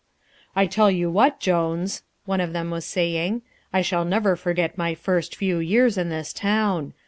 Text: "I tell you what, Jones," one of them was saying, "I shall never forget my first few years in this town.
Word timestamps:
"I 0.55 0.65
tell 0.65 0.89
you 0.89 1.11
what, 1.11 1.39
Jones," 1.39 2.01
one 2.25 2.41
of 2.41 2.53
them 2.53 2.71
was 2.71 2.85
saying, 2.85 3.43
"I 3.71 3.83
shall 3.83 4.03
never 4.03 4.35
forget 4.35 4.75
my 4.75 4.95
first 4.95 5.35
few 5.35 5.59
years 5.59 5.95
in 5.95 6.09
this 6.09 6.33
town. 6.33 6.95